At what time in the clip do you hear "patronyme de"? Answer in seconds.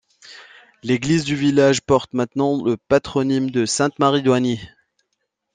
2.75-3.67